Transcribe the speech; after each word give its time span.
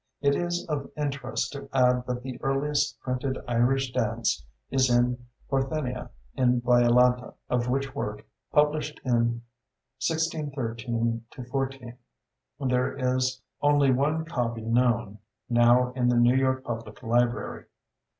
It 0.19 0.35
is 0.35 0.65
of 0.67 0.89
interest 0.97 1.51
to 1.53 1.69
add 1.73 2.07
that 2.07 2.23
the 2.23 2.41
earliest 2.41 2.99
printed 3.01 3.37
"Irish 3.47 3.91
Dance" 3.91 4.43
is 4.71 4.89
in 4.89 5.27
Parthenia 5.47 6.09
Inviolata, 6.35 7.35
of 7.51 7.69
which 7.69 7.93
work, 7.93 8.25
published 8.51 8.99
in 9.05 9.43
1613 10.01 11.23
4, 11.51 11.69
there 12.61 12.97
is 13.15 13.43
only 13.61 13.91
one 13.91 14.25
copy 14.25 14.63
known 14.63 15.19
now 15.51 15.91
in 15.91 16.09
the 16.09 16.17
New 16.17 16.35
York 16.35 16.63
Public 16.63 17.03
Library. 17.03 17.65